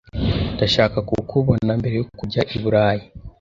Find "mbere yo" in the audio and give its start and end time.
1.79-2.05